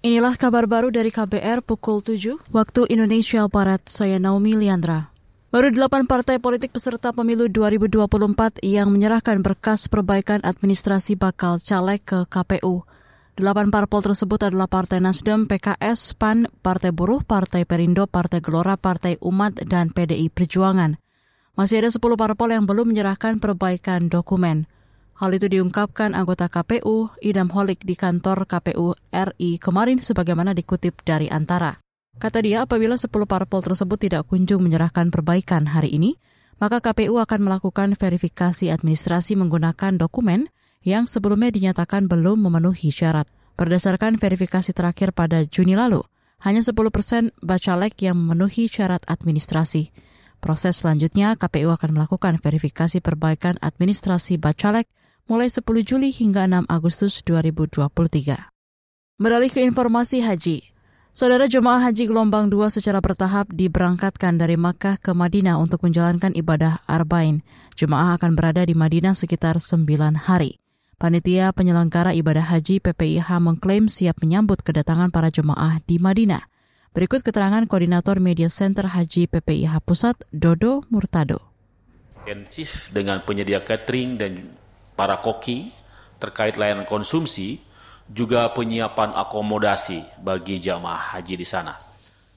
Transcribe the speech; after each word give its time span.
Inilah 0.00 0.32
kabar 0.40 0.64
baru 0.64 0.88
dari 0.88 1.12
KBR 1.12 1.60
pukul 1.60 2.00
7 2.00 2.56
waktu 2.56 2.88
Indonesia 2.88 3.44
Barat. 3.52 3.84
Saya 3.84 4.16
Naomi 4.16 4.56
Liandra. 4.56 5.12
Baru 5.52 5.68
delapan 5.68 6.08
partai 6.08 6.40
politik 6.40 6.72
peserta 6.72 7.12
pemilu 7.12 7.52
2024 7.52 8.64
yang 8.64 8.88
menyerahkan 8.88 9.44
berkas 9.44 9.92
perbaikan 9.92 10.40
administrasi 10.40 11.20
bakal 11.20 11.60
caleg 11.60 12.00
ke 12.00 12.24
KPU. 12.32 12.88
Delapan 13.36 13.68
parpol 13.68 14.00
tersebut 14.00 14.40
adalah 14.40 14.72
Partai 14.72 15.04
Nasdem, 15.04 15.44
PKS, 15.44 16.16
PAN, 16.16 16.48
Partai 16.64 16.96
Buruh, 16.96 17.20
Partai 17.20 17.68
Perindo, 17.68 18.08
Partai 18.08 18.40
Gelora, 18.40 18.80
Partai 18.80 19.20
Umat, 19.20 19.60
dan 19.68 19.92
PDI 19.92 20.32
Perjuangan. 20.32 20.96
Masih 21.60 21.84
ada 21.84 21.92
10 21.92 22.00
parpol 22.16 22.56
yang 22.56 22.64
belum 22.64 22.88
menyerahkan 22.88 23.36
perbaikan 23.36 24.08
dokumen. 24.08 24.64
Hal 25.20 25.36
itu 25.36 25.52
diungkapkan 25.52 26.16
anggota 26.16 26.48
KPU 26.48 27.12
Idam 27.20 27.52
Holik 27.52 27.84
di 27.84 27.92
kantor 27.92 28.48
KPU 28.48 28.96
RI 29.12 29.60
kemarin 29.60 30.00
sebagaimana 30.00 30.56
dikutip 30.56 31.04
dari 31.04 31.28
Antara. 31.28 31.76
Kata 32.16 32.40
dia 32.40 32.64
apabila 32.64 32.96
10 32.96 33.12
parpol 33.28 33.60
tersebut 33.60 34.00
tidak 34.00 34.24
kunjung 34.32 34.64
menyerahkan 34.64 35.12
perbaikan 35.12 35.68
hari 35.68 35.92
ini, 35.92 36.16
maka 36.56 36.80
KPU 36.80 37.20
akan 37.20 37.36
melakukan 37.36 38.00
verifikasi 38.00 38.72
administrasi 38.72 39.36
menggunakan 39.36 40.00
dokumen 40.00 40.48
yang 40.88 41.04
sebelumnya 41.04 41.52
dinyatakan 41.52 42.08
belum 42.08 42.40
memenuhi 42.40 42.88
syarat. 42.88 43.28
Berdasarkan 43.60 44.16
verifikasi 44.16 44.72
terakhir 44.72 45.12
pada 45.12 45.44
Juni 45.44 45.76
lalu, 45.76 46.00
hanya 46.40 46.64
10 46.64 46.72
persen 46.88 47.28
bacalek 47.44 47.92
yang 48.00 48.16
memenuhi 48.16 48.72
syarat 48.72 49.04
administrasi. 49.04 49.92
Proses 50.40 50.80
selanjutnya, 50.80 51.36
KPU 51.36 51.68
akan 51.76 51.92
melakukan 51.92 52.40
verifikasi 52.40 53.04
perbaikan 53.04 53.60
administrasi 53.60 54.40
bacalek 54.40 54.88
mulai 55.30 55.46
10 55.46 55.62
Juli 55.86 56.10
hingga 56.10 56.50
6 56.50 56.66
Agustus 56.66 57.22
2023. 57.22 58.50
Beralih 59.22 59.46
ke 59.54 59.62
informasi 59.62 60.26
haji. 60.26 60.74
Saudara 61.14 61.46
jemaah 61.46 61.86
haji 61.86 62.10
gelombang 62.10 62.50
2 62.50 62.66
secara 62.74 62.98
bertahap 62.98 63.46
diberangkatkan 63.54 64.34
dari 64.34 64.58
Makkah 64.58 64.98
ke 64.98 65.14
Madinah 65.14 65.62
untuk 65.62 65.86
menjalankan 65.86 66.34
ibadah 66.34 66.82
Arba'in. 66.90 67.46
Jemaah 67.78 68.18
akan 68.18 68.34
berada 68.34 68.66
di 68.66 68.74
Madinah 68.74 69.14
sekitar 69.14 69.62
9 69.62 69.86
hari. 70.18 70.58
Panitia 70.98 71.54
penyelenggara 71.54 72.10
ibadah 72.10 72.50
haji 72.50 72.82
PPIH 72.82 73.30
mengklaim 73.38 73.86
siap 73.86 74.18
menyambut 74.18 74.66
kedatangan 74.66 75.14
para 75.14 75.30
jemaah 75.30 75.78
di 75.86 76.02
Madinah. 76.02 76.50
Berikut 76.90 77.22
keterangan 77.22 77.70
Koordinator 77.70 78.18
Media 78.18 78.50
Center 78.50 78.90
Haji 78.90 79.30
PPIH 79.30 79.78
Pusat, 79.86 80.26
Dodo 80.34 80.82
Murtado. 80.90 81.38
Intensif 82.26 82.90
dengan 82.90 83.22
penyedia 83.22 83.62
catering 83.62 84.18
dan 84.18 84.32
para 84.94 85.18
koki 85.18 85.70
terkait 86.20 86.54
layanan 86.60 86.84
konsumsi, 86.84 87.60
juga 88.10 88.50
penyiapan 88.50 89.14
akomodasi 89.14 90.02
bagi 90.18 90.58
jamaah 90.58 91.16
haji 91.16 91.34
di 91.38 91.46
sana. 91.46 91.78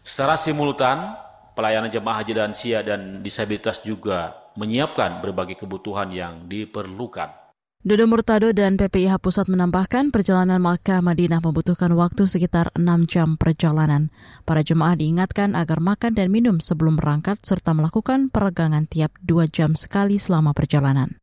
Secara 0.05 0.37
simultan, 0.37 1.17
pelayanan 1.57 1.89
jemaah 1.89 2.21
haji 2.21 2.33
lansia 2.37 2.79
dan 2.85 3.25
disabilitas 3.25 3.81
juga 3.81 4.43
menyiapkan 4.53 5.23
berbagai 5.23 5.57
kebutuhan 5.57 6.13
yang 6.13 6.45
diperlukan. 6.45 7.43
Dodo 7.83 8.07
Murtado 8.07 8.55
dan 8.55 8.79
PPIH 8.79 9.19
Pusat 9.19 9.51
menambahkan 9.51 10.07
perjalanan 10.07 10.55
Makkah 10.63 11.03
Madinah 11.03 11.43
membutuhkan 11.43 11.91
waktu 11.99 12.31
sekitar 12.31 12.71
6 12.79 13.11
jam 13.11 13.35
perjalanan. 13.35 14.07
Para 14.47 14.63
jemaah 14.63 14.95
diingatkan 14.95 15.51
agar 15.51 15.83
makan 15.83 16.15
dan 16.15 16.31
minum 16.31 16.63
sebelum 16.63 16.95
berangkat 16.95 17.43
serta 17.43 17.75
melakukan 17.75 18.31
peregangan 18.31 18.87
tiap 18.87 19.11
2 19.19 19.51
jam 19.51 19.75
sekali 19.75 20.15
selama 20.15 20.55
perjalanan. 20.55 21.22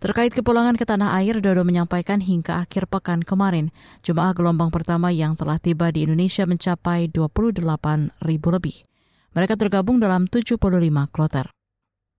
Terkait 0.00 0.32
kepulangan 0.32 0.80
ke 0.80 0.88
tanah 0.88 1.12
air, 1.20 1.44
Dodo 1.44 1.60
menyampaikan 1.60 2.24
hingga 2.24 2.64
akhir 2.64 2.88
pekan 2.88 3.20
kemarin, 3.20 3.68
jemaah 4.00 4.32
gelombang 4.32 4.72
pertama 4.72 5.12
yang 5.12 5.36
telah 5.36 5.60
tiba 5.60 5.92
di 5.92 6.08
Indonesia 6.08 6.48
mencapai 6.48 7.12
28 7.12 7.60
ribu 8.24 8.48
lebih. 8.48 8.80
Mereka 9.36 9.60
tergabung 9.60 10.00
dalam 10.00 10.24
75 10.24 10.56
kloter. 11.12 11.52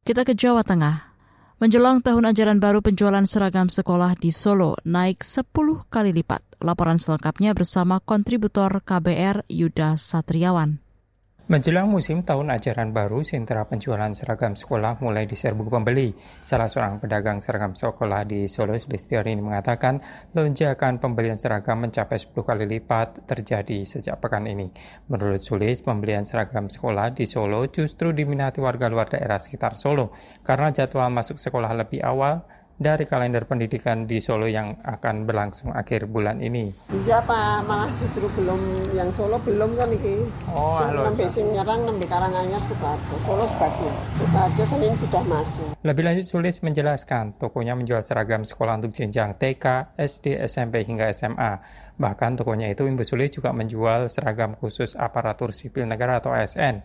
Kita 0.06 0.22
ke 0.22 0.38
Jawa 0.38 0.62
Tengah. 0.62 1.10
Menjelang 1.58 2.06
tahun 2.06 2.30
ajaran 2.30 2.62
baru 2.62 2.86
penjualan 2.86 3.26
seragam 3.26 3.66
sekolah 3.66 4.14
di 4.14 4.30
Solo 4.30 4.78
naik 4.86 5.26
10 5.26 5.50
kali 5.90 6.14
lipat. 6.14 6.62
Laporan 6.62 7.02
selengkapnya 7.02 7.58
bersama 7.58 7.98
kontributor 7.98 8.86
KBR 8.86 9.50
Yuda 9.50 9.98
Satriawan. 9.98 10.91
Menjelang 11.52 11.92
musim 11.92 12.24
tahun 12.24 12.48
ajaran 12.56 12.96
baru, 12.96 13.28
sentra 13.28 13.68
penjualan 13.68 14.08
seragam 14.16 14.56
sekolah 14.56 15.04
mulai 15.04 15.28
diserbu 15.28 15.68
pembeli. 15.68 16.16
Salah 16.48 16.72
seorang 16.72 17.04
pedagang 17.04 17.44
seragam 17.44 17.76
sekolah 17.76 18.24
di 18.24 18.48
Solo, 18.48 18.80
Listior 18.80 19.28
ini 19.28 19.44
mengatakan 19.44 20.00
lonjakan 20.32 21.04
pembelian 21.04 21.36
seragam 21.36 21.84
mencapai 21.84 22.16
10 22.16 22.32
kali 22.48 22.64
lipat 22.72 23.28
terjadi 23.28 23.84
sejak 23.84 24.24
pekan 24.24 24.48
ini. 24.48 24.72
Menurut 25.12 25.44
Sulis, 25.44 25.84
pembelian 25.84 26.24
seragam 26.24 26.72
sekolah 26.72 27.12
di 27.12 27.28
Solo 27.28 27.68
justru 27.68 28.16
diminati 28.16 28.64
warga 28.64 28.88
luar 28.88 29.12
daerah 29.12 29.44
sekitar 29.44 29.76
Solo 29.76 30.16
karena 30.48 30.72
jadwal 30.72 31.12
masuk 31.12 31.36
sekolah 31.36 31.76
lebih 31.76 32.00
awal 32.00 32.48
dari 32.82 33.06
kalender 33.06 33.46
pendidikan 33.46 34.10
di 34.10 34.18
Solo 34.18 34.50
yang 34.50 34.82
akan 34.82 35.30
berlangsung 35.30 35.70
akhir 35.70 36.10
bulan 36.10 36.42
ini. 36.42 36.74
Iya 37.06 37.22
Pak, 37.22 37.70
malah 37.70 37.94
justru 38.02 38.26
belum 38.34 38.58
yang 38.98 39.14
Solo 39.14 39.38
belum 39.46 39.78
kan 39.78 39.94
iki. 39.94 40.26
Oh, 40.50 40.82
halo. 40.82 41.06
Nembe 41.06 41.30
sing 41.30 41.54
nyerang 41.54 41.86
nembe 41.86 42.10
Karanganyar 42.10 42.58
Sukoharjo, 42.66 43.16
Solo 43.22 43.46
sebagian. 43.46 43.94
Sukoharjo 44.18 44.64
Senin 44.66 44.94
sudah 44.98 45.22
masuk. 45.30 45.78
Lebih 45.86 46.04
lanjut 46.10 46.26
Sulis 46.26 46.58
menjelaskan, 46.66 47.38
tokonya 47.38 47.78
menjual 47.78 48.02
seragam 48.02 48.42
sekolah 48.42 48.82
untuk 48.82 48.98
jenjang 48.98 49.38
TK, 49.38 49.94
SD, 50.02 50.42
SMP 50.50 50.82
hingga 50.82 51.14
SMA. 51.14 51.62
Bahkan 52.02 52.42
tokonya 52.42 52.74
itu 52.74 52.90
Ibu 52.90 53.06
Sulis 53.06 53.30
juga 53.30 53.54
menjual 53.54 54.10
seragam 54.10 54.58
khusus 54.58 54.98
aparatur 54.98 55.54
sipil 55.54 55.86
negara 55.86 56.18
atau 56.18 56.34
ASN. 56.34 56.82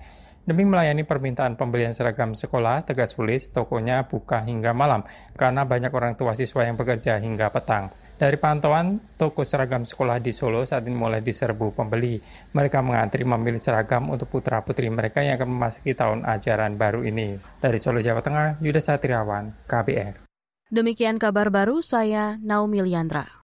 Demi 0.47 0.63
melayani 0.63 1.03
permintaan 1.03 1.59
pembelian 1.59 1.91
seragam 1.91 2.31
sekolah, 2.31 2.87
tegas 2.87 3.19
polis, 3.19 3.51
tokonya 3.51 4.07
buka 4.07 4.47
hingga 4.47 4.71
malam 4.71 5.03
karena 5.35 5.67
banyak 5.67 5.91
orang 5.91 6.15
tua 6.15 6.39
siswa 6.39 6.63
yang 6.63 6.79
bekerja 6.79 7.19
hingga 7.19 7.51
petang. 7.51 7.91
Dari 8.15 8.39
pantauan, 8.39 9.03
toko 9.19 9.43
seragam 9.43 9.83
sekolah 9.83 10.23
di 10.23 10.31
Solo 10.31 10.63
saat 10.63 10.87
ini 10.87 10.95
mulai 10.95 11.19
diserbu 11.19 11.75
pembeli. 11.75 12.23
Mereka 12.55 12.79
mengantri 12.79 13.27
memilih 13.27 13.59
seragam 13.59 14.07
untuk 14.07 14.31
putra-putri 14.31 14.87
mereka 14.87 15.19
yang 15.27 15.35
akan 15.35 15.51
memasuki 15.51 15.99
tahun 15.99 16.23
ajaran 16.23 16.79
baru 16.79 17.03
ini. 17.03 17.43
Dari 17.59 17.83
Solo, 17.83 17.99
Jawa 17.99 18.23
Tengah, 18.23 18.63
Yuda 18.63 18.79
Satriawan, 18.79 19.67
KBR. 19.67 20.31
Demikian 20.71 21.19
kabar 21.19 21.51
baru 21.51 21.83
saya 21.83 22.39
Naomi 22.39 22.87
Liandra. 22.87 23.27